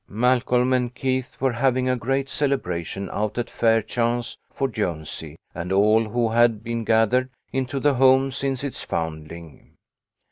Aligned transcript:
Malcolm 0.09 0.73
and 0.73 0.95
Keith 0.95 1.39
were 1.39 1.51
having 1.51 1.87
a 1.87 1.95
great 1.95 2.27
celebration 2.27 3.07
out 3.13 3.37
at 3.37 3.51
Fairchance 3.51 4.35
for 4.51 4.67
Jonesy 4.67 5.35
and 5.53 5.71
all 5.71 6.05
who 6.09 6.27
had 6.29 6.63
been 6.63 6.83
gathered 6.83 7.29
into 7.53 7.79
the 7.79 7.93
home 7.93 8.31
since 8.31 8.63
its 8.63 8.81
founding. 8.81 9.75